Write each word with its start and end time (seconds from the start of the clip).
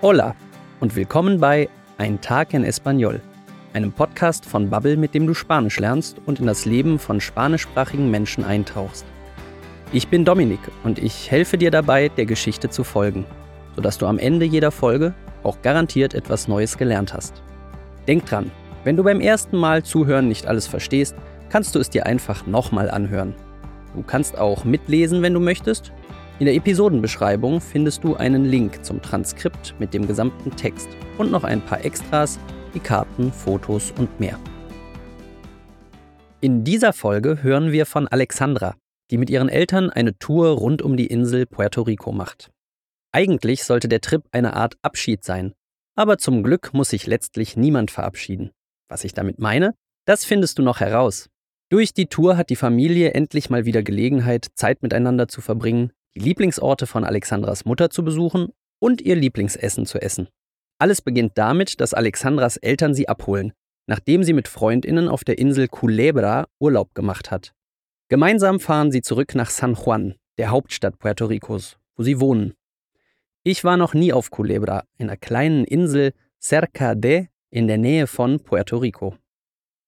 Hola 0.00 0.36
und 0.78 0.94
willkommen 0.94 1.40
bei 1.40 1.68
Ein 1.96 2.20
Tag 2.20 2.54
in 2.54 2.62
Espanol, 2.62 3.20
einem 3.72 3.90
Podcast 3.90 4.46
von 4.46 4.70
Bubble, 4.70 4.96
mit 4.96 5.12
dem 5.12 5.26
du 5.26 5.34
Spanisch 5.34 5.80
lernst 5.80 6.18
und 6.24 6.38
in 6.38 6.46
das 6.46 6.66
Leben 6.66 7.00
von 7.00 7.20
spanischsprachigen 7.20 8.08
Menschen 8.08 8.44
eintauchst. 8.44 9.04
Ich 9.92 10.06
bin 10.06 10.24
Dominik 10.24 10.60
und 10.84 11.00
ich 11.00 11.32
helfe 11.32 11.58
dir 11.58 11.72
dabei, 11.72 12.10
der 12.10 12.26
Geschichte 12.26 12.70
zu 12.70 12.84
folgen, 12.84 13.26
sodass 13.74 13.98
du 13.98 14.06
am 14.06 14.20
Ende 14.20 14.46
jeder 14.46 14.70
Folge 14.70 15.14
auch 15.42 15.62
garantiert 15.62 16.14
etwas 16.14 16.46
Neues 16.46 16.78
gelernt 16.78 17.12
hast. 17.12 17.42
Denk 18.06 18.24
dran, 18.24 18.52
wenn 18.84 18.96
du 18.96 19.02
beim 19.02 19.20
ersten 19.20 19.56
Mal 19.56 19.82
zuhören 19.82 20.28
nicht 20.28 20.46
alles 20.46 20.68
verstehst, 20.68 21.16
kannst 21.48 21.74
du 21.74 21.80
es 21.80 21.90
dir 21.90 22.06
einfach 22.06 22.46
nochmal 22.46 22.88
anhören. 22.88 23.34
Du 23.96 24.04
kannst 24.04 24.38
auch 24.38 24.64
mitlesen, 24.64 25.22
wenn 25.22 25.34
du 25.34 25.40
möchtest. 25.40 25.90
In 26.40 26.46
der 26.46 26.54
Episodenbeschreibung 26.54 27.60
findest 27.60 28.04
du 28.04 28.14
einen 28.14 28.44
Link 28.44 28.84
zum 28.84 29.02
Transkript 29.02 29.74
mit 29.80 29.92
dem 29.92 30.06
gesamten 30.06 30.52
Text 30.54 30.88
und 31.18 31.32
noch 31.32 31.42
ein 31.42 31.60
paar 31.60 31.84
Extras 31.84 32.38
wie 32.72 32.78
Karten, 32.78 33.32
Fotos 33.32 33.92
und 33.98 34.20
mehr. 34.20 34.38
In 36.40 36.62
dieser 36.62 36.92
Folge 36.92 37.42
hören 37.42 37.72
wir 37.72 37.86
von 37.86 38.06
Alexandra, 38.06 38.76
die 39.10 39.18
mit 39.18 39.30
ihren 39.30 39.48
Eltern 39.48 39.90
eine 39.90 40.16
Tour 40.16 40.50
rund 40.50 40.80
um 40.80 40.96
die 40.96 41.08
Insel 41.08 41.44
Puerto 41.44 41.82
Rico 41.82 42.12
macht. 42.12 42.52
Eigentlich 43.10 43.64
sollte 43.64 43.88
der 43.88 44.00
Trip 44.00 44.22
eine 44.30 44.54
Art 44.54 44.76
Abschied 44.80 45.24
sein, 45.24 45.54
aber 45.96 46.18
zum 46.18 46.44
Glück 46.44 46.72
muss 46.72 46.90
sich 46.90 47.08
letztlich 47.08 47.56
niemand 47.56 47.90
verabschieden. 47.90 48.52
Was 48.88 49.02
ich 49.02 49.12
damit 49.12 49.40
meine, 49.40 49.74
das 50.06 50.24
findest 50.24 50.60
du 50.60 50.62
noch 50.62 50.78
heraus. 50.78 51.28
Durch 51.68 51.92
die 51.94 52.06
Tour 52.06 52.36
hat 52.36 52.48
die 52.48 52.56
Familie 52.56 53.10
endlich 53.14 53.50
mal 53.50 53.64
wieder 53.64 53.82
Gelegenheit, 53.82 54.46
Zeit 54.54 54.82
miteinander 54.82 55.26
zu 55.26 55.40
verbringen, 55.40 55.90
Lieblingsorte 56.18 56.86
von 56.86 57.04
Alexandras 57.04 57.64
Mutter 57.64 57.90
zu 57.90 58.04
besuchen 58.04 58.48
und 58.78 59.00
ihr 59.00 59.16
Lieblingsessen 59.16 59.86
zu 59.86 60.00
essen. 60.00 60.28
Alles 60.78 61.02
beginnt 61.02 61.32
damit, 61.36 61.80
dass 61.80 61.94
Alexandras 61.94 62.56
Eltern 62.56 62.94
sie 62.94 63.08
abholen, 63.08 63.52
nachdem 63.86 64.22
sie 64.22 64.32
mit 64.32 64.48
Freundinnen 64.48 65.08
auf 65.08 65.24
der 65.24 65.38
Insel 65.38 65.68
Culebra 65.68 66.46
Urlaub 66.60 66.94
gemacht 66.94 67.30
hat. 67.30 67.52
Gemeinsam 68.08 68.60
fahren 68.60 68.92
sie 68.92 69.02
zurück 69.02 69.34
nach 69.34 69.50
San 69.50 69.74
Juan, 69.74 70.14
der 70.38 70.50
Hauptstadt 70.50 70.98
Puerto 70.98 71.26
Ricos, 71.26 71.76
wo 71.96 72.02
sie 72.02 72.20
wohnen. 72.20 72.54
Ich 73.42 73.64
war 73.64 73.76
noch 73.76 73.94
nie 73.94 74.12
auf 74.12 74.30
Culebra, 74.30 74.84
einer 74.98 75.16
kleinen 75.16 75.64
Insel 75.64 76.12
cerca 76.40 76.94
de 76.94 77.26
in 77.50 77.66
der 77.66 77.78
Nähe 77.78 78.06
von 78.06 78.40
Puerto 78.40 78.78
Rico. 78.78 79.16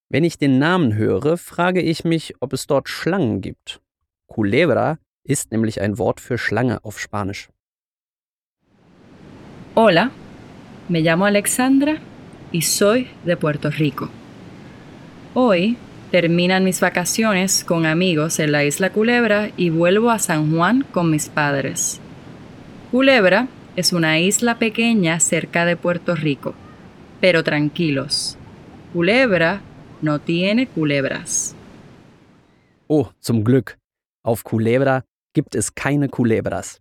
Wenn 0.08 0.24
ich 0.24 0.38
den 0.38 0.58
Namen 0.58 0.96
höre, 0.96 1.36
frage 1.36 1.80
ich 1.80 2.04
mich, 2.04 2.34
ob 2.40 2.52
es 2.52 2.66
dort 2.66 2.88
Schlangen 2.88 3.40
gibt. 3.40 3.80
Culebra 4.26 4.98
ist 5.30 5.52
nämlich 5.52 5.80
ein 5.80 5.96
Wort 5.96 6.20
für 6.20 6.38
Schlange 6.38 6.84
auf 6.84 6.98
Spanisch. 6.98 7.48
Hola, 9.76 10.10
me 10.88 11.00
llamo 11.00 11.24
Alexandra 11.24 11.98
y 12.50 12.62
soy 12.62 13.06
de 13.24 13.36
Puerto 13.36 13.70
Rico. 13.70 14.08
Hoy 15.34 15.76
terminan 16.10 16.64
mis 16.64 16.80
vacaciones 16.80 17.64
con 17.64 17.86
amigos 17.86 18.40
en 18.40 18.50
la 18.50 18.64
isla 18.64 18.90
Culebra 18.90 19.50
y 19.56 19.70
vuelvo 19.70 20.10
a 20.10 20.18
San 20.18 20.52
Juan 20.52 20.84
con 20.90 21.08
mis 21.10 21.28
padres. 21.28 22.00
Culebra 22.90 23.46
es 23.76 23.92
una 23.92 24.18
isla 24.18 24.58
pequeña 24.58 25.20
cerca 25.20 25.64
de 25.64 25.76
Puerto 25.76 26.16
Rico, 26.16 26.54
pero 27.20 27.44
tranquilos. 27.44 28.36
Culebra 28.92 29.60
no 30.02 30.18
tiene 30.18 30.66
culebras. 30.66 31.54
Oh, 32.88 33.12
zum 33.20 33.44
Glück. 33.44 33.78
Auf 34.24 34.42
Culebra 34.42 35.06
gibt 35.32 35.54
es 35.54 35.74
keine 35.74 36.08
Culebras. 36.08 36.80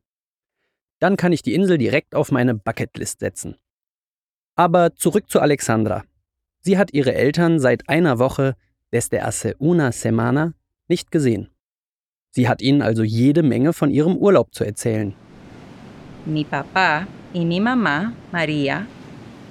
Dann 1.00 1.16
kann 1.16 1.32
ich 1.32 1.42
die 1.42 1.54
Insel 1.54 1.78
direkt 1.78 2.16
auf 2.16 2.32
meine 2.32 2.56
Bucketlist 2.56 3.20
setzen. 3.20 3.56
Aber 4.56 4.96
zurück 4.96 5.30
zu 5.30 5.40
Alexandra. 5.40 6.04
Sie 6.62 6.78
hat 6.78 6.94
ihre 6.94 7.14
Eltern 7.14 7.60
seit 7.60 7.88
einer 7.88 8.20
Woche, 8.20 8.56
desde 8.92 9.24
hace 9.24 9.56
una 9.60 9.92
semana, 9.92 10.54
nicht 10.88 11.12
gesehen. 11.12 11.50
Sie 12.32 12.50
hat 12.50 12.62
ihnen 12.62 12.82
also 12.82 13.04
jede 13.04 13.44
Menge 13.44 13.74
von 13.74 13.90
ihrem 13.90 14.18
Urlaub 14.18 14.54
zu 14.54 14.64
erzählen. 14.64 15.16
Mi 16.26 16.44
papá 16.44 17.08
y 17.34 17.46
mi 17.46 17.60
mamá, 17.60 18.14
María, 18.32 18.88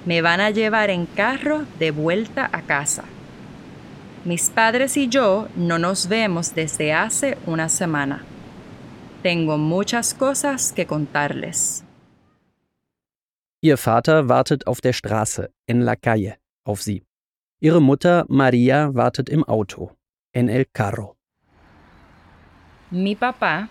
me 0.05 0.21
van 0.21 0.39
a 0.39 0.51
llevar 0.51 0.89
en 0.89 1.07
carro 1.07 1.65
de 1.79 1.91
vuelta 1.91 2.49
a 2.51 2.61
casa. 2.61 3.03
Mis 4.23 4.49
padres 4.49 4.95
y 4.97 5.09
yo 5.09 5.47
no 5.55 5.79
nos 5.79 6.07
vemos 6.07 6.53
desde 6.53 6.93
hace 6.93 7.37
una 7.45 7.69
semana. 7.69 8.23
Tengo 9.21 9.57
muchas 9.57 10.13
cosas 10.13 10.71
que 10.71 10.85
contarles. 10.85 11.83
Ihr 13.61 13.77
Vater 13.77 14.29
wartet 14.29 14.65
auf 14.67 14.79
der 14.79 14.93
Straße, 14.93 15.49
en 15.67 15.81
la 15.81 15.95
calle, 15.97 16.37
auf 16.63 16.81
sie. 16.81 17.03
Ihre 17.59 17.81
Mutter 17.81 18.25
Maria 18.29 18.93
wartet 18.95 19.27
im 19.27 19.43
Auto, 19.43 19.91
en 20.33 20.47
el 20.47 20.65
carro. 20.71 21.17
Mi 22.91 23.15
papá 23.15 23.69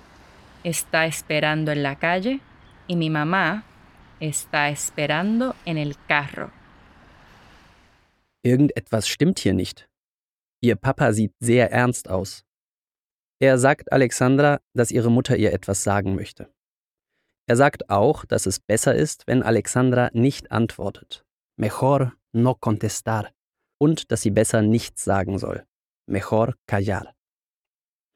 está 0.62 1.06
esperando 1.06 1.72
en 1.72 1.82
la 1.82 1.96
calle 1.96 2.40
y 2.86 2.96
mi 2.96 3.08
mamá 3.08 3.64
está 4.20 4.68
esperando 4.68 5.54
en 5.64 5.78
el 5.78 5.94
carro. 6.06 6.50
Irgendetwas 8.42 9.08
stimmt 9.08 9.38
hier 9.38 9.54
nicht. 9.54 9.88
Ihr 10.60 10.76
Papa 10.76 11.12
sieht 11.12 11.32
sehr 11.40 11.70
ernst 11.72 12.08
aus. 12.10 12.44
Er 13.40 13.56
sagt 13.58 13.92
Alexandra, 13.92 14.60
dass 14.74 14.90
ihre 14.90 15.10
Mutter 15.10 15.36
ihr 15.36 15.52
etwas 15.52 15.84
sagen 15.84 16.16
möchte. 16.16 16.52
Er 17.46 17.56
sagt 17.56 17.88
auch, 17.88 18.24
dass 18.24 18.46
es 18.46 18.58
besser 18.58 18.94
ist, 18.94 19.26
wenn 19.26 19.42
Alexandra 19.42 20.10
nicht 20.12 20.50
antwortet. 20.50 21.24
Mejor 21.56 22.12
no 22.32 22.54
contestar. 22.54 23.30
Und 23.80 24.10
dass 24.10 24.22
sie 24.22 24.30
besser 24.30 24.60
nichts 24.62 25.04
sagen 25.04 25.38
soll. 25.38 25.64
Mejor 26.06 26.54
callar. 26.66 27.14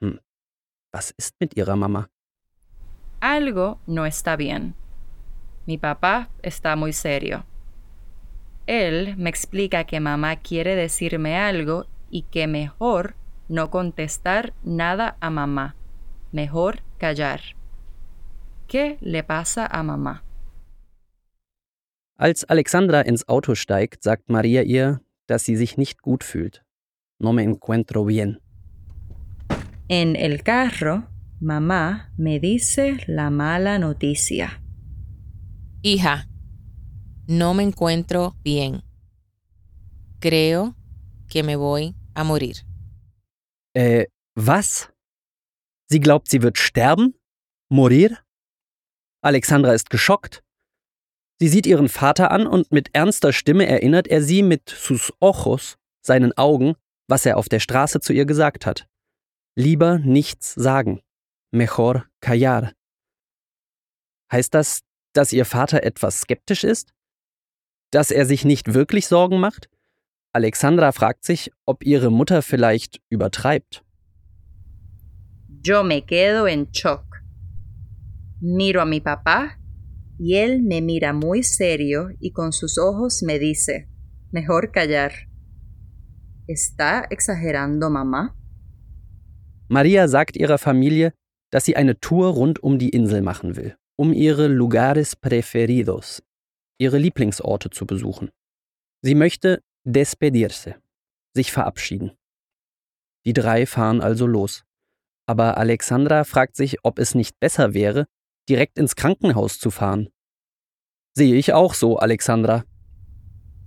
Hm. 0.02 0.18
Was 0.92 1.14
ist 1.16 1.36
mit 1.38 1.56
ihrer 1.56 1.76
Mama? 1.76 2.08
Algo 3.20 3.78
no 3.86 4.04
está 4.04 4.36
bien. 4.36 4.74
Mi 5.66 5.78
papá 5.78 6.28
está 6.42 6.74
muy 6.74 6.92
serio. 6.92 7.44
Él 8.66 9.16
me 9.16 9.30
explica 9.30 9.84
que 9.84 10.00
mamá 10.00 10.36
quiere 10.36 10.74
decirme 10.74 11.38
algo 11.38 11.86
y 12.10 12.22
que 12.22 12.48
mejor 12.48 13.14
no 13.48 13.70
contestar 13.70 14.54
nada 14.62 15.16
a 15.20 15.30
mamá, 15.30 15.76
mejor 16.32 16.82
callar. 16.98 17.40
¿Qué 18.66 18.98
le 19.00 19.22
pasa 19.22 19.66
a 19.66 19.82
mamá? 19.82 20.24
Als 22.16 22.44
Alexandra 22.48 23.02
ins 23.02 23.28
Auto 23.28 23.54
steigt, 23.54 24.02
sagt 24.02 24.28
Maria 24.28 24.62
ihr, 24.62 25.00
dass 25.26 25.44
sie 25.44 25.56
sich 25.56 25.76
nicht 25.76 26.02
gut 26.02 26.22
fühlt. 26.22 26.64
No 27.18 27.32
me 27.32 27.42
encuentro 27.42 28.04
bien. 28.04 28.38
En 29.88 30.16
el 30.16 30.42
carro, 30.42 31.08
mamá 31.40 32.12
me 32.16 32.38
dice 32.38 32.98
la 33.06 33.30
mala 33.30 33.78
noticia. 33.78 34.62
Hija, 35.82 36.28
no 37.26 37.54
me 37.54 37.64
encuentro 37.64 38.36
bien. 38.44 38.82
Creo 40.20 40.76
que 41.28 41.42
me 41.42 41.56
voy 41.56 41.96
a 42.14 42.24
morir. 42.24 42.64
Äh, 43.74 44.06
was? 44.34 44.90
Sie 45.88 46.00
glaubt, 46.00 46.28
sie 46.28 46.42
wird 46.42 46.58
sterben? 46.58 47.14
Morir? 47.68 48.18
Alexandra 49.22 49.72
ist 49.72 49.90
geschockt. 49.90 50.42
Sie 51.40 51.48
sieht 51.48 51.66
ihren 51.66 51.88
Vater 51.88 52.30
an 52.30 52.46
und 52.46 52.70
mit 52.70 52.94
ernster 52.94 53.32
Stimme 53.32 53.66
erinnert 53.66 54.08
er 54.08 54.22
sie 54.22 54.42
mit 54.42 54.68
sus 54.68 55.12
ojos, 55.20 55.76
seinen 56.00 56.36
Augen, 56.36 56.76
was 57.08 57.26
er 57.26 57.36
auf 57.36 57.48
der 57.48 57.60
Straße 57.60 58.00
zu 58.00 58.12
ihr 58.12 58.26
gesagt 58.26 58.66
hat. 58.66 58.86
Lieber 59.56 59.98
nichts 59.98 60.54
sagen. 60.54 61.02
Mejor 61.50 62.06
callar. 62.20 62.72
Heißt 64.30 64.54
das, 64.54 64.82
dass 65.12 65.32
ihr 65.32 65.44
Vater 65.44 65.82
etwas 65.82 66.20
skeptisch 66.22 66.64
ist? 66.64 66.94
Dass 67.90 68.10
er 68.10 68.24
sich 68.24 68.44
nicht 68.44 68.72
wirklich 68.72 69.06
Sorgen 69.06 69.40
macht? 69.40 69.68
Alexandra 70.34 70.92
fragt 70.92 71.24
sich, 71.24 71.50
ob 71.66 71.84
ihre 71.84 72.10
Mutter 72.10 72.40
vielleicht 72.42 73.00
übertreibt. 73.10 73.84
Yo 75.62 75.84
me 75.84 76.00
quedo 76.00 76.46
en 76.46 76.70
shock. 76.72 77.22
Miro 78.40 78.80
a 78.80 78.86
mi 78.86 79.00
papá 79.00 79.58
y 80.18 80.36
él 80.36 80.62
me 80.62 80.80
mira 80.80 81.12
muy 81.12 81.42
serio 81.42 82.08
y 82.18 82.32
con 82.32 82.52
sus 82.52 82.78
ojos 82.78 83.22
me 83.22 83.38
dice, 83.38 83.88
mejor 84.30 84.72
callar. 84.72 85.12
¿Está 86.48 87.06
exagerando 87.10 87.90
mamá? 87.90 88.34
Maria 89.68 90.08
sagt 90.08 90.36
ihrer 90.36 90.58
Familie, 90.58 91.12
dass 91.50 91.64
sie 91.66 91.76
eine 91.76 92.00
Tour 92.00 92.28
rund 92.28 92.62
um 92.62 92.78
die 92.78 92.88
Insel 92.88 93.22
machen 93.22 93.56
will, 93.56 93.76
um 93.96 94.12
ihre 94.12 94.48
Lugares 94.48 95.14
preferidos, 95.14 96.22
ihre 96.78 96.98
Lieblingsorte 96.98 97.70
zu 97.70 97.86
besuchen. 97.86 98.30
Sie 99.02 99.14
möchte 99.14 99.62
despedirse, 99.84 100.76
sich 101.34 101.52
verabschieden. 101.52 102.12
Die 103.24 103.32
drei 103.32 103.66
fahren 103.66 104.00
also 104.00 104.26
los. 104.26 104.64
Aber 105.26 105.56
Alexandra 105.56 106.24
fragt 106.24 106.56
sich, 106.56 106.78
ob 106.84 106.98
es 106.98 107.14
nicht 107.14 107.38
besser 107.38 107.74
wäre, 107.74 108.06
direkt 108.48 108.78
ins 108.78 108.96
Krankenhaus 108.96 109.58
zu 109.58 109.70
fahren. 109.70 110.08
Sehe 111.14 111.36
ich 111.36 111.52
auch 111.52 111.74
so, 111.74 111.98
Alexandra. 111.98 112.64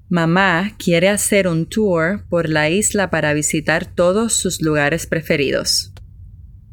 Mamá 0.10 0.72
quiere 0.78 1.10
hacer 1.10 1.48
un 1.48 1.70
tour 1.70 2.26
por 2.30 2.48
la 2.48 2.70
isla 2.70 3.10
para 3.10 3.34
visitar 3.34 3.86
todos 3.86 4.34
sus 4.34 4.62
lugares 4.62 5.08
preferidos. 5.08 5.94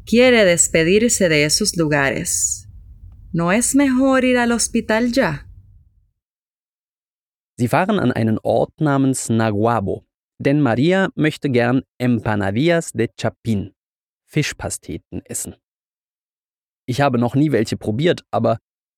Quiere 0.05 0.45
despedirse 0.45 1.29
de 1.29 1.45
esos 1.45 1.75
lugares. 1.77 2.67
¿No 3.31 3.51
es 3.51 3.73
mejor 3.73 4.25
ir 4.25 4.37
al 4.37 4.51
hospital 4.51 5.11
ya? 5.11 5.47
Sie 7.55 7.67
fahren 7.67 7.99
an 7.99 8.11
einen 8.11 8.39
Ort 8.39 8.81
namens 8.81 9.29
Naguabo, 9.29 10.03
denn 10.39 10.61
Maria 10.61 11.09
möchte 11.15 11.49
gern 11.49 11.83
Empanadillas 11.99 12.91
de 12.91 13.09
Chapin, 13.19 13.73
Fischpasteten, 14.25 15.21
essen. 15.25 15.55
Ich 16.85 17.01
habe 17.01 17.17
noch 17.17 17.35
nie 17.35 17.51
welche 17.51 17.77
probiert, 17.77 18.23
aber 18.31 18.57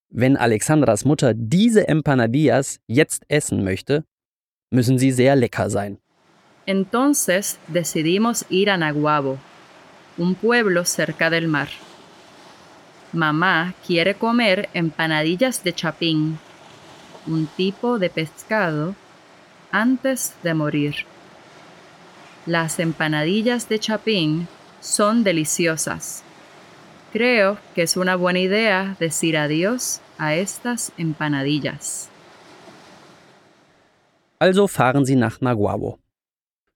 wenn 0.09 0.37
Alexandras 0.37 1.03
Mutter 1.03 1.33
diese 1.33 1.87
Empanadillas 1.87 2.79
jetzt 2.87 3.23
essen 3.27 3.63
möchte, 3.63 4.05
müssen 4.71 4.97
sie 4.97 5.11
sehr 5.11 5.35
lecker 5.35 5.69
sein. 5.69 5.99
Entonces 6.65 7.59
decidimos 7.67 8.45
ir 8.49 8.69
a 8.71 8.77
Naguabo, 8.77 9.37
un 10.17 10.35
pueblo 10.35 10.83
cerca 10.85 11.29
del 11.29 11.47
mar. 11.47 11.67
Mamá 13.11 13.73
quiere 13.85 14.15
comer 14.15 14.69
empanadillas 14.73 15.63
de 15.63 15.73
chapín, 15.73 16.39
un 17.27 17.47
tipo 17.57 17.99
de 17.99 18.09
pescado, 18.09 18.95
antes 19.71 20.33
de 20.43 20.53
morir. 20.53 20.95
Las 22.45 22.79
empanadillas 22.79 23.67
de 23.67 23.79
chapín 23.79 24.47
son 24.79 25.23
deliciosas. 25.23 26.23
Creo 27.11 27.57
que 27.73 27.81
es 27.81 27.97
una 27.97 28.15
buena 28.15 28.39
idea 28.39 28.95
decir 28.99 29.37
adiós 29.37 30.01
a 30.17 30.35
estas 30.35 30.91
empanadillas. 30.97 32.09
Also 34.39 34.67
fahren 34.67 35.05
sie 35.05 35.15
nach 35.15 35.39
Naguabo. 35.41 35.97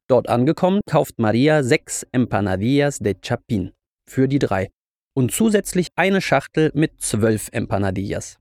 Dort 0.07 0.27
angekommen, 0.27 0.81
kauft 0.89 1.19
Maria 1.19 1.61
sechs 1.61 2.07
Empanadillas 2.11 2.99
de 2.99 3.15
Chapin 3.21 3.73
für 4.07 4.27
die 4.27 4.39
drei 4.39 4.71
und 5.13 5.31
zusätzlich 5.31 5.89
eine 5.95 6.21
Schachtel 6.21 6.71
mit 6.73 6.99
zwölf 6.99 7.49
Empanadillas. 7.51 8.39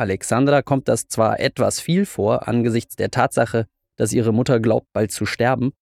Alexandra 0.00 0.62
kommt 0.62 0.88
das 0.88 1.08
zwar 1.08 1.40
etwas 1.40 1.78
viel 1.78 2.06
vor 2.06 2.48
angesichts 2.48 2.96
der 2.96 3.10
Tatsache, 3.10 3.66
dass 3.96 4.14
ihre 4.14 4.32
Mutter 4.32 4.58
glaubt, 4.58 4.86
bald 4.94 5.12
zu 5.12 5.26
sterben, 5.26 5.72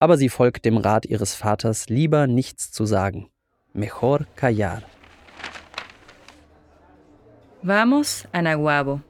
aber 0.00 0.16
sie 0.16 0.28
folgt 0.28 0.64
dem 0.64 0.76
Rat 0.76 1.06
ihres 1.06 1.36
Vaters, 1.36 1.88
lieber 1.88 2.26
nichts 2.26 2.72
zu 2.72 2.84
sagen. 2.84 3.30
Mejor 3.72 4.26
callar. 4.34 4.82
Vamos 7.62 8.26
a 8.32 8.42
Naguabo. 8.42 9.00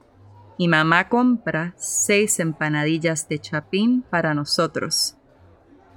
Mi 0.59 0.69
mamá 0.69 1.09
compra 1.09 1.73
seis 1.79 2.39
empanadillas 2.39 3.27
de 3.27 3.41
chapín 3.41 4.05
para 4.11 4.35
nosotros, 4.35 5.17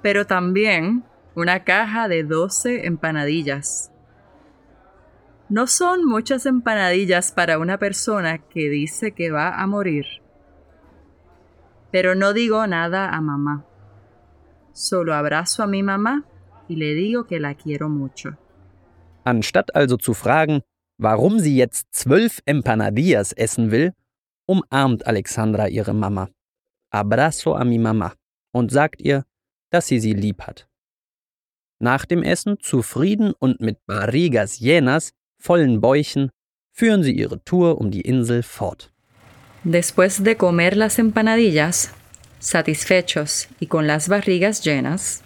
pero 0.02 0.26
también 0.26 1.04
una 1.36 1.64
caja 1.64 2.08
de 2.08 2.24
12 2.24 2.86
empanadillas. 2.86 3.92
No 5.50 5.66
son 5.66 6.04
muchas 6.04 6.44
empanadillas 6.44 7.32
para 7.32 7.58
una 7.58 7.78
persona 7.78 8.38
que 8.38 8.68
dice 8.68 9.12
que 9.12 9.30
va 9.30 9.54
a 9.54 9.66
morir. 9.66 10.04
Pero 11.90 12.14
no 12.14 12.34
digo 12.34 12.66
nada 12.66 13.08
a 13.08 13.20
mamá. 13.22 13.64
Solo 14.72 15.14
abrazo 15.14 15.62
a 15.62 15.66
mi 15.66 15.82
mamá 15.82 16.24
y 16.68 16.76
le 16.76 16.94
digo 16.94 17.26
que 17.26 17.40
la 17.40 17.54
quiero 17.54 17.88
mucho. 17.88 18.36
Anstatt 19.24 19.74
also 19.74 19.96
zu 19.96 20.14
fragen, 20.14 20.62
warum 20.98 21.40
sie 21.40 21.56
jetzt 21.56 21.88
zwölf 21.92 22.40
Empanadillas 22.44 23.32
essen 23.32 23.70
will, 23.70 23.94
umarmt 24.46 25.06
Alexandra 25.06 25.68
ihre 25.68 25.94
Mama. 25.94 26.28
Abrazo 26.90 27.54
a 27.56 27.64
mi 27.64 27.78
Mama 27.78 28.14
und 28.52 28.70
sagt 28.70 29.00
ihr, 29.00 29.24
dass 29.70 29.86
sie 29.86 30.00
sie 30.00 30.14
lieb 30.14 30.42
hat. 30.42 30.68
Nach 31.80 32.04
dem 32.04 32.22
Essen, 32.22 32.58
zufrieden 32.60 33.32
und 33.38 33.60
mit 33.60 33.84
barrigas 33.86 34.58
llenas, 34.58 35.12
vollen 35.38 35.80
Bäuchen, 35.80 36.30
führen 36.72 37.02
sie 37.02 37.12
ihre 37.12 37.42
Tour 37.44 37.80
um 37.80 37.90
die 37.90 38.02
Insel 38.02 38.42
fort. 38.42 38.90
Después 39.64 40.22
de 40.22 40.36
comer 40.36 40.76
las 40.76 40.98
empanadillas, 40.98 41.92
satisfechos 42.38 43.48
y 43.58 43.66
con 43.66 43.86
las 43.86 44.08
barrigas 44.08 44.62
llenas, 44.64 45.22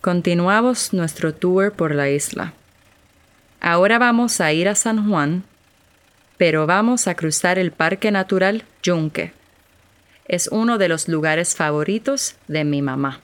continuamos 0.00 0.92
nuestro 0.92 1.34
tour 1.34 1.72
por 1.72 1.94
la 1.94 2.08
isla. 2.08 2.54
Ahora 3.60 3.98
vamos 3.98 4.40
a 4.40 4.52
ir 4.52 4.68
a 4.68 4.74
San 4.74 5.08
Juan, 5.08 5.44
pero 6.38 6.66
vamos 6.66 7.06
a 7.06 7.14
cruzar 7.14 7.58
el 7.58 7.70
Parque 7.70 8.10
Natural 8.10 8.64
Yunque. 8.82 9.32
Es 10.26 10.48
uno 10.48 10.78
de 10.78 10.88
los 10.88 11.08
lugares 11.08 11.54
favoritos 11.54 12.36
de 12.48 12.64
mi 12.64 12.82
mamá. 12.82 13.20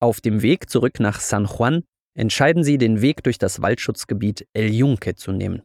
Auf 0.00 0.20
dem 0.20 0.42
Weg 0.42 0.68
zurück 0.68 1.00
nach 1.00 1.20
San 1.20 1.46
Juan 1.46 1.84
entscheiden 2.16 2.64
sie, 2.64 2.78
den 2.78 3.02
Weg 3.02 3.22
durch 3.22 3.38
das 3.38 3.62
Waldschutzgebiet 3.62 4.48
El 4.52 4.72
Yunque 4.72 5.14
zu 5.14 5.32
nehmen. 5.32 5.62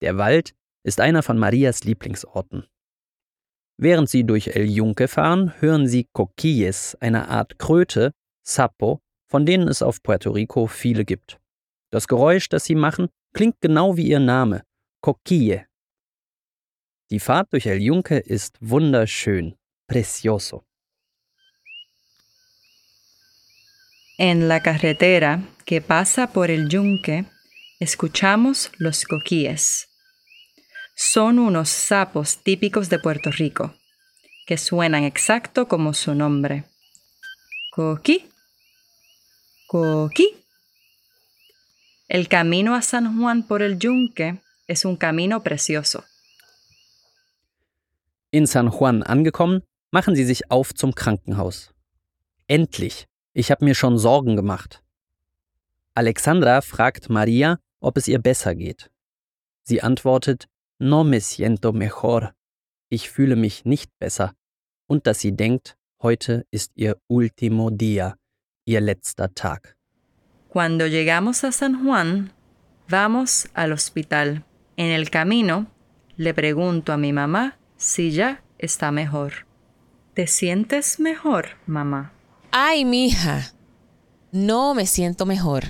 Der 0.00 0.16
Wald 0.16 0.54
ist 0.84 1.00
einer 1.00 1.22
von 1.22 1.38
Marias 1.38 1.84
Lieblingsorten. 1.84 2.66
Während 3.78 4.08
sie 4.08 4.24
durch 4.24 4.48
El 4.48 4.70
Yunque 4.70 5.08
fahren, 5.08 5.60
hören 5.60 5.88
sie 5.88 6.08
Coquilles, 6.12 6.96
eine 7.00 7.28
Art 7.28 7.58
Kröte, 7.58 8.12
Sapo, 8.46 9.00
von 9.28 9.44
denen 9.46 9.68
es 9.68 9.82
auf 9.82 10.02
Puerto 10.02 10.30
Rico 10.30 10.66
viele 10.66 11.04
gibt. 11.04 11.40
Das 11.90 12.06
Geräusch, 12.06 12.48
das 12.48 12.64
sie 12.64 12.74
machen, 12.74 13.08
klingt 13.34 13.60
genau 13.60 13.96
wie 13.96 14.06
ihr 14.08 14.20
Name, 14.20 14.62
Coquille. 15.00 15.66
Die 17.10 17.20
Fahrt 17.20 17.52
durch 17.52 17.66
El 17.66 17.80
Yunque 17.80 18.18
ist 18.18 18.56
wunderschön, 18.60 19.56
precioso. 19.88 20.64
En 24.24 24.46
la 24.46 24.62
carretera 24.62 25.42
que 25.64 25.80
pasa 25.80 26.28
por 26.28 26.52
el 26.52 26.68
yunque, 26.68 27.24
escuchamos 27.80 28.70
los 28.78 29.04
coquíes. 29.04 29.88
Son 30.94 31.40
unos 31.40 31.68
sapos 31.68 32.38
típicos 32.38 32.88
de 32.88 33.00
Puerto 33.00 33.32
Rico, 33.32 33.74
que 34.46 34.58
suenan 34.58 35.02
exacto 35.02 35.66
como 35.66 35.92
su 35.92 36.14
nombre. 36.14 36.66
Coquí. 37.72 38.28
Coquí. 39.66 40.36
El 42.06 42.28
camino 42.28 42.76
a 42.76 42.82
San 42.82 43.18
Juan 43.18 43.42
por 43.42 43.60
el 43.60 43.76
yunque 43.80 44.38
es 44.68 44.84
un 44.84 44.94
camino 44.94 45.42
precioso. 45.42 46.04
In 48.30 48.46
San 48.46 48.68
Juan 48.68 49.02
angekommen, 49.04 49.64
machen 49.90 50.14
sie 50.14 50.24
sich 50.24 50.48
auf 50.48 50.72
zum 50.74 50.94
Krankenhaus. 50.94 51.74
Endlich! 52.46 53.08
Ich 53.34 53.50
habe 53.50 53.64
mir 53.64 53.74
schon 53.74 53.98
Sorgen 53.98 54.36
gemacht. 54.36 54.82
Alexandra 55.94 56.60
fragt 56.60 57.08
Maria, 57.08 57.58
ob 57.80 57.96
es 57.96 58.08
ihr 58.08 58.18
besser 58.18 58.54
geht. 58.54 58.90
Sie 59.62 59.82
antwortet, 59.82 60.48
No 60.78 61.04
me 61.04 61.20
siento 61.20 61.72
mejor. 61.72 62.34
Ich 62.88 63.08
fühle 63.10 63.36
mich 63.36 63.64
nicht 63.64 63.90
besser. 63.98 64.34
Und 64.86 65.06
dass 65.06 65.20
sie 65.20 65.32
denkt, 65.32 65.76
heute 66.02 66.44
ist 66.50 66.72
ihr 66.74 66.96
último 67.08 67.70
día, 67.70 68.16
ihr 68.66 68.80
letzter 68.80 69.32
Tag. 69.34 69.76
Cuando 70.48 70.86
llegamos 70.86 71.44
a 71.44 71.52
San 71.52 71.84
Juan, 71.84 72.32
vamos 72.88 73.48
al 73.54 73.72
hospital. 73.72 74.44
En 74.76 74.90
el 74.90 75.08
camino, 75.08 75.66
le 76.16 76.34
pregunto 76.34 76.92
a 76.92 76.96
mi 76.98 77.12
mamá 77.12 77.56
si 77.76 78.10
ya 78.10 78.42
está 78.58 78.90
mejor. 78.90 79.46
¿Te 80.14 80.26
sientes 80.26 81.00
mejor, 81.00 81.56
mamá? 81.66 82.12
Ay, 82.54 82.84
mija, 82.84 83.50
no 84.30 84.74
me 84.74 84.84
siento 84.84 85.24
mejor. 85.24 85.62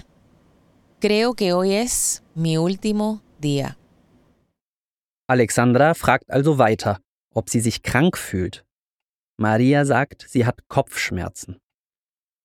Creo 1.01 1.35
que 1.35 1.53
hoy 1.53 1.75
es 1.75 2.25
mi 2.35 2.59
último 2.59 3.23
día. 3.41 3.77
Alexandra 5.29 5.95
fragt 5.95 6.29
also 6.29 6.59
weiter, 6.59 6.99
ob 7.33 7.49
sie 7.51 7.61
sich 7.61 7.85
krank 7.85 8.19
fühlt. 8.19 8.65
Maria 9.39 9.85
sagt, 9.85 10.27
sie 10.29 10.45
hat 10.45 10.67
Kopfschmerzen. 10.67 11.61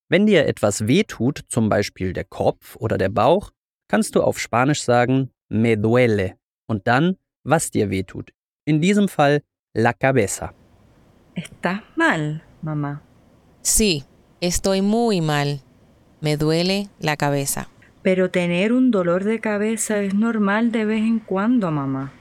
Wenn 0.07 0.27
dir 0.27 0.45
etwas 0.45 0.85
wehtut, 0.87 1.41
zum 1.49 1.67
Beispiel 1.67 2.13
der 2.13 2.25
Kopf 2.25 2.75
oder 2.75 2.99
der 2.99 3.09
Bauch, 3.09 3.49
kannst 3.87 4.13
du 4.13 4.21
auf 4.21 4.37
Spanisch 4.37 4.83
sagen 4.83 5.31
me 5.49 5.77
duele 5.77 6.37
und 6.67 6.87
dann, 6.87 7.17
was 7.43 7.71
dir 7.71 7.89
wehtut. 7.89 8.33
In 8.65 8.81
diesem 8.81 9.07
Fall 9.07 9.41
la 9.73 9.93
cabeza. 9.93 10.53
¿Estás 11.33 11.81
mal, 11.95 12.41
mamá? 12.61 13.01
Sí, 13.63 14.03
estoy 14.41 14.81
muy 14.81 15.21
mal. 15.21 15.61
Me 16.21 16.37
duele 16.37 16.89
la 16.99 17.15
cabeza. 17.15 17.69
Pero 18.03 18.29
tener 18.29 18.71
un 18.71 18.91
dolor 18.91 19.23
de 19.23 19.39
cabeza 19.39 20.01
es 20.01 20.13
normal 20.13 20.71
de 20.71 20.85
vez 20.85 21.01
en 21.01 21.19
cuando, 21.19 21.71
mamá. 21.71 22.11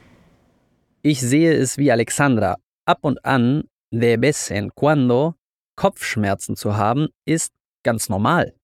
Ich 1.03 1.21
sehe 1.21 1.53
es 1.53 1.77
wie 1.77 1.91
Alexandra. 1.91 2.57
Ab 2.87 2.99
und 3.03 3.19
an, 3.25 3.69
de 3.91 4.17
vez 4.17 4.51
en 4.51 4.71
cuando, 4.71 5.37
Kopfschmerzen 5.77 6.57
zu 6.57 6.77
haben, 6.77 7.09
ist 7.25 7.53
ganz 7.85 8.09
normal. 8.09 8.55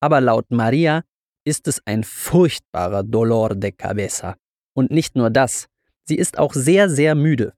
Aber 0.00 0.20
laut 0.20 0.50
Maria 0.50 1.04
ist 1.44 1.68
es 1.68 1.80
ein 1.84 2.04
furchtbarer 2.04 3.02
Dolor 3.02 3.54
de 3.54 3.72
cabeza. 3.72 4.36
Und 4.74 4.90
nicht 4.90 5.14
nur 5.16 5.30
das, 5.30 5.66
sie 6.04 6.16
ist 6.16 6.38
auch 6.38 6.54
sehr, 6.54 6.88
sehr 6.88 7.14
müde. 7.14 7.52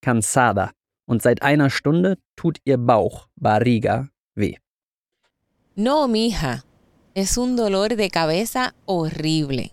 cansada 0.00 0.72
und 1.06 1.22
seit 1.22 1.42
einer 1.42 1.70
Stunde 1.70 2.18
tut 2.36 2.58
ihr 2.64 2.78
Bauch, 2.78 3.28
Barriga, 3.36 4.08
weh. 4.34 4.56
No, 5.78 6.08
mija, 6.08 6.64
es 7.14 7.38
un 7.38 7.54
dolor 7.54 7.94
de 7.94 8.10
cabeza 8.10 8.74
horrible. 8.84 9.70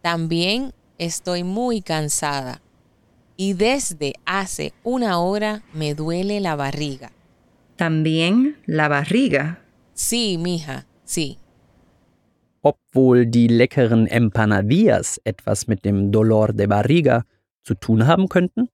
También 0.00 0.72
estoy 0.96 1.44
muy 1.44 1.82
cansada 1.82 2.62
y 3.36 3.52
desde 3.52 4.14
hace 4.24 4.72
una 4.84 5.18
hora 5.18 5.62
me 5.74 5.94
duele 5.94 6.40
la 6.40 6.56
barriga. 6.56 7.12
También 7.76 8.56
la 8.64 8.88
barriga. 8.88 9.62
Sí, 9.92 10.38
mija, 10.38 10.86
sí. 11.04 11.36
Obwohl 12.62 13.30
die 13.30 13.48
leckeren 13.48 14.06
Empanadillas 14.06 15.20
etwas 15.24 15.68
mit 15.68 15.84
dem 15.84 16.10
Dolor 16.10 16.54
de 16.54 16.66
Barriga 16.66 17.26
zu 17.62 17.74
tun 17.74 18.06
haben 18.06 18.26
könnten? 18.26 18.70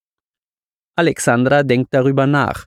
Alexandra 0.94 1.64
denkt 1.64 1.92
darüber 1.92 2.28
nach, 2.28 2.66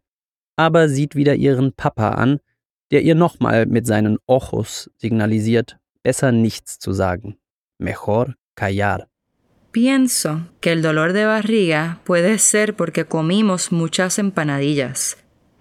aber 0.57 0.89
sieht 0.89 1.15
wieder 1.15 1.35
ihren 1.35 1.71
Papa 1.71 2.09
an, 2.09 2.41
der 2.91 3.01
ihr 3.01 3.15
nochmal 3.15 3.65
mit 3.65 3.85
seinen 3.85 4.17
Ojos 4.25 4.89
signalisiert, 4.97 5.77
besser 6.03 6.31
nichts 6.31 6.79
zu 6.79 6.93
sagen. 6.93 7.37
Mejor 7.79 8.35
callar. 8.55 9.07
Pienso 9.71 10.47
que 10.61 10.71
el 10.71 10.81
dolor 10.81 11.13
de 11.13 11.25
barriga 11.25 11.99
puede 12.03 12.39
ser 12.39 12.75
porque 12.75 13.05
comimos 13.05 13.71
muchas 13.71 14.17
empanadillas, 14.17 15.17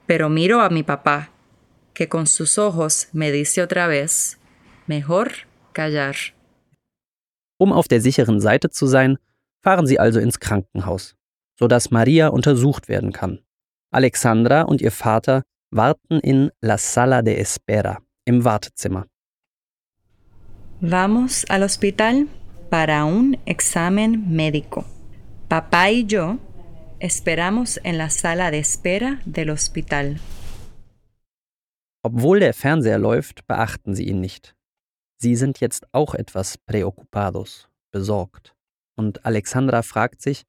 pero 0.06 0.28
miro 0.28 0.60
a 0.60 0.70
mi 0.70 0.82
papá, 0.82 1.30
que 1.92 2.08
con 2.08 2.26
sus 2.26 2.58
ojos 2.58 3.08
me 3.12 3.30
dice 3.32 3.62
otra 3.62 3.88
vez, 3.88 4.38
mejor 4.86 5.32
callar. 5.72 6.14
Um 7.58 7.72
auf 7.72 7.88
der 7.88 8.00
sicheren 8.00 8.40
Seite 8.40 8.70
zu 8.70 8.86
sein, 8.86 9.18
fahren 9.62 9.86
sie 9.86 9.98
also 9.98 10.20
ins 10.20 10.38
Krankenhaus, 10.38 11.16
sodass 11.58 11.90
Maria 11.90 12.28
untersucht 12.28 12.88
werden 12.88 13.12
kann. 13.12 13.40
Alexandra 13.90 14.62
und 14.62 14.80
ihr 14.80 14.92
Vater 14.92 15.42
warten 15.70 16.20
in 16.20 16.50
La 16.60 16.78
Sala 16.78 17.22
de 17.22 17.38
Espera, 17.40 17.98
im 18.24 18.44
Wartezimmer. 18.44 19.06
Vamos 20.80 21.44
al 21.48 21.62
hospital 21.62 22.28
para 22.70 23.04
un 23.04 23.38
examen 23.46 24.34
médico. 24.34 24.84
Papá 25.48 25.90
y 25.90 26.04
yo 26.06 26.38
esperamos 27.00 27.80
en 27.82 27.98
la 27.98 28.10
sala 28.10 28.50
de 28.50 28.58
espera 28.58 29.20
del 29.24 29.50
hospital. 29.50 30.20
Obwohl 32.02 32.40
der 32.40 32.54
Fernseher 32.54 32.98
läuft, 32.98 33.46
beachten 33.46 33.94
sie 33.94 34.08
ihn 34.08 34.20
nicht. 34.20 34.54
Sie 35.18 35.34
sind 35.34 35.60
jetzt 35.60 35.86
auch 35.92 36.14
etwas 36.14 36.58
preocupados, 36.58 37.68
besorgt. 37.90 38.54
Und 38.96 39.24
Alexandra 39.24 39.82
fragt 39.82 40.20
sich, 40.22 40.44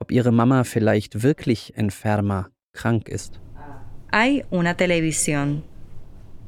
ob 0.00 0.10
ihre 0.10 0.32
Mama 0.32 0.64
vielleicht 0.64 1.22
wirklich 1.22 1.76
enferma, 1.76 2.50
krank 2.72 3.08
ist. 3.08 3.40
Hay 4.10 4.44
una 4.50 4.74
televisión, 4.74 5.64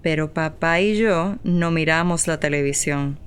pero 0.03 0.33
papá 0.33 0.81
y 0.81 0.97
yo 0.97 1.37
no 1.45 1.71
miramos 1.71 2.27
la 2.27 2.41
televisión. 2.41 3.19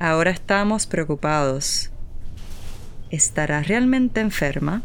Ahora 0.00 0.30
estamos 0.30 0.86
preocupados. 0.86 1.90
¿Estará 3.10 3.62
realmente 3.62 4.20
enferma? 4.20 4.80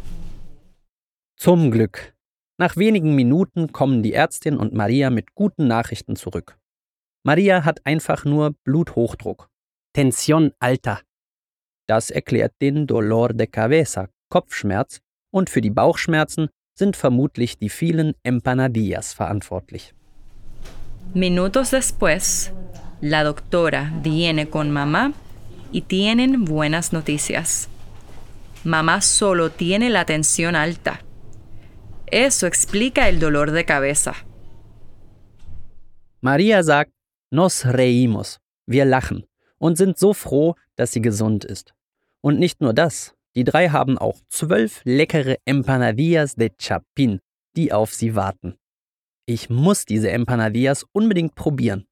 Zum 1.39 1.71
Glück. 1.71 2.13
Nach 2.59 2.75
wenigen 2.75 3.15
Minuten 3.15 3.71
kommen 3.71 4.03
die 4.03 4.13
Ärztin 4.13 4.57
und 4.57 4.73
Maria 4.73 5.09
mit 5.09 5.33
guten 5.33 5.67
Nachrichten 5.67 6.17
zurück. 6.17 6.57
Maria 7.23 7.63
hat 7.63 7.85
einfach 7.85 8.25
nur 8.25 8.53
Bluthochdruck. 8.65 9.49
Tensión 9.93 10.53
alta. 10.59 11.01
Das 11.87 12.11
erklärt 12.11 12.53
den 12.61 12.85
Dolor 12.85 13.33
de 13.33 13.47
cabeza, 13.47 14.09
Kopfschmerz, 14.29 14.99
und 15.31 15.49
für 15.49 15.61
die 15.61 15.69
Bauchschmerzen 15.69 16.49
sind 16.75 16.95
vermutlich 16.95 17.57
die 17.57 17.69
vielen 17.69 18.15
Empanadillas 18.23 19.13
verantwortlich. 19.13 19.93
Minutos 21.13 21.71
después, 21.71 22.51
la 23.01 23.23
doctora 23.23 23.93
viene 24.01 24.49
con 24.49 24.71
mamá 24.71 25.13
y 25.71 25.81
tienen 25.81 26.45
buenas 26.45 26.93
noticias. 26.93 27.67
Mamá 28.63 29.01
solo 29.01 29.49
tiene 29.49 29.89
la 29.89 30.05
tensión 30.05 30.55
alta. 30.55 31.01
Eso 32.07 32.47
explica 32.47 33.09
el 33.09 33.19
dolor 33.19 33.51
de 33.51 33.65
cabeza. 33.65 34.13
Maria 36.21 36.63
sagt, 36.63 36.93
nos 37.31 37.65
reímos, 37.65 38.39
wir 38.65 38.85
lachen 38.85 39.25
und 39.57 39.77
sind 39.77 39.97
so 39.97 40.13
froh, 40.13 40.55
dass 40.77 40.91
sie 40.93 41.01
gesund 41.01 41.43
ist. 41.43 41.73
Und 42.21 42.39
nicht 42.39 42.61
nur 42.61 42.73
das, 42.73 43.13
die 43.35 43.43
drei 43.43 43.69
haben 43.69 43.97
auch 43.97 44.19
zwölf 44.29 44.81
leckere 44.83 45.37
Empanadillas 45.45 46.35
de 46.35 46.51
Chapin, 46.59 47.19
die 47.55 47.71
auf 47.73 47.93
sie 47.93 48.15
warten. 48.15 48.55
Ich 49.25 49.49
muss 49.49 49.85
diese 49.85 50.11
Empanadillas 50.11 50.85
unbedingt 50.91 51.35
probieren. 51.35 51.85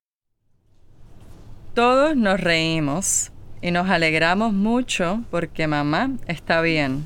Todos 1.73 2.15
nos 2.15 2.39
reímos 2.41 3.31
y 3.61 3.71
nos 3.71 3.89
alegramos 3.89 4.51
mucho 4.51 5.23
porque 5.31 5.67
mamá 5.67 6.09
está 6.27 6.61
bien 6.61 7.05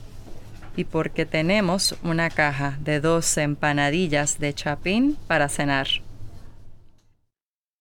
y 0.75 0.83
porque 0.83 1.25
tenemos 1.25 1.95
una 2.03 2.29
caja 2.29 2.77
de 2.83 2.99
12 2.99 3.43
empanadillas 3.43 4.39
de 4.39 4.53
chapín 4.53 5.17
para 5.27 5.47
cenar. 5.49 5.87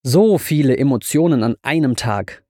So 0.06 0.36
viele 0.36 0.76
Emotionen 0.78 1.42
an 1.42 1.56
einem 1.62 1.96
Tag. 1.96 2.43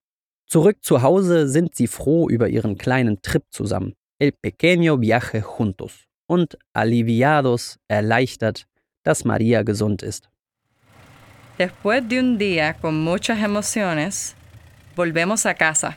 Zurück 0.47 0.79
zu 0.83 1.03
Hause 1.03 1.49
sind 1.49 1.75
sie 1.75 1.87
froh 1.87 2.29
über 2.29 2.49
ihren 2.49 2.77
kleinen 2.77 3.21
Trip 3.23 3.45
zusammen. 3.51 3.95
El 4.19 4.33
pequeño 4.33 5.01
viaje 5.01 5.43
juntos. 5.43 6.07
Und 6.27 6.57
aliviados, 6.73 7.79
erleichtert, 7.89 8.67
dass 9.03 9.25
Maria 9.25 9.63
gesund 9.63 10.03
ist. 10.03 10.29
Después 11.59 12.03
de 12.09 12.19
un 12.19 12.39
día 12.39 12.75
con 12.75 13.01
muchas 13.03 13.39
emociones, 13.39 14.35
volvemos 14.97 15.47
a 15.47 15.55
casa, 15.55 15.97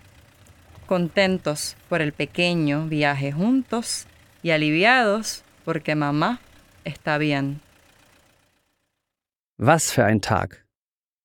contentos 0.86 1.76
por 1.90 2.02
el 2.02 2.14
pequeño 2.14 2.88
viaje 2.88 3.32
juntos 3.32 4.06
y 4.44 4.52
aliviados 4.52 5.44
porque 5.66 5.96
mamá 5.96 6.40
está 6.84 7.18
bien. 7.18 7.60
Was 9.58 9.92
für 9.92 10.06
ein 10.06 10.22
Tag. 10.22 10.66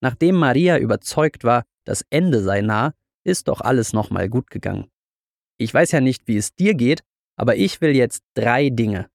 Nachdem 0.01 0.37
Maria 0.37 0.79
überzeugt 0.79 1.45
war, 1.45 1.65
das 1.85 2.05
Ende 2.11 2.43
sei 2.43 2.63
nah, 2.63 2.95
ist 3.25 3.49
doch 3.49 3.61
alles 3.61 3.93
nochmal 3.93 4.29
gut 4.29 4.51
gegangen. 4.51 4.89
Ich 5.59 5.73
weiß 5.73 5.93
ja 5.93 6.01
nicht, 6.01 6.27
wie 6.27 6.37
es 6.37 6.55
dir 6.55 6.75
geht, 6.75 7.03
aber 7.37 7.57
ich 7.57 7.81
will 7.81 7.95
jetzt 7.95 8.23
drei 8.35 8.71
Dinge. 8.71 9.09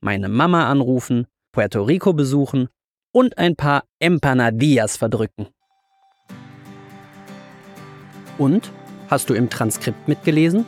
Meine 0.00 0.28
Mama 0.28 0.68
anrufen, 0.70 1.26
Puerto 1.52 1.82
Rico 1.82 2.12
besuchen 2.12 2.68
und 3.12 3.38
ein 3.38 3.56
paar 3.56 3.84
Empanadillas 4.00 4.96
verdrücken. 4.96 5.48
Und? 8.38 8.72
Hast 9.08 9.28
du 9.28 9.34
im 9.34 9.50
Transkript 9.50 10.08
mitgelesen? 10.08 10.64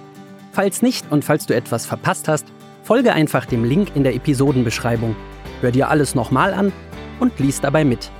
Falls 0.52 0.82
nicht 0.82 1.10
und 1.10 1.24
falls 1.24 1.46
du 1.46 1.54
etwas 1.54 1.86
verpasst 1.86 2.28
hast, 2.28 2.46
folge 2.82 3.14
einfach 3.14 3.46
dem 3.46 3.64
Link 3.64 3.96
in 3.96 4.04
der 4.04 4.14
Episodenbeschreibung. 4.14 5.16
Hör 5.62 5.72
dir 5.72 5.88
alles 5.88 6.14
nochmal 6.14 6.52
an 6.52 6.72
und 7.20 7.38
lies 7.38 7.60
dabei 7.60 7.84
mit. 7.84 8.10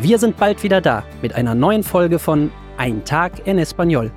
Wir 0.00 0.18
sind 0.18 0.38
bald 0.38 0.62
wieder 0.62 0.80
da 0.80 1.04
mit 1.22 1.34
einer 1.34 1.54
neuen 1.54 1.84
Folge 1.84 2.18
von 2.18 2.50
Ein 2.84 3.02
Tag 3.02 3.32
en 3.46 3.58
Español. 3.58 4.12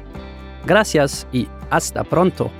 Gracias 0.65 1.25
y 1.31 1.47
hasta 1.69 2.03
pronto. 2.03 2.51